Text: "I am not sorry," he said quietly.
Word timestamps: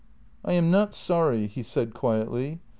"I 0.43 0.53
am 0.53 0.71
not 0.71 0.95
sorry," 0.95 1.45
he 1.45 1.61
said 1.61 1.93
quietly. 1.93 2.59